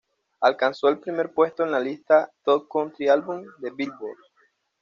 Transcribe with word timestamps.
Alcanzó 0.39 0.89
el 0.89 0.97
primer 0.97 1.31
puesto 1.31 1.63
en 1.63 1.69
la 1.69 1.79
lista 1.79 2.31
"Top 2.43 2.67
Country 2.67 3.07
Albums" 3.07 3.47
de 3.59 3.69
"Billboard". 3.69 4.17